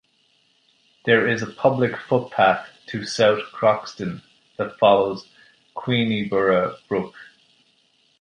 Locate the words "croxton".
3.53-4.23